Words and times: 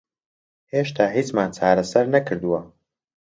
هێشتا 0.73 1.05
هیچمان 1.15 1.49
چارەسەر 1.57 2.05
نەکردووە. 2.15 2.61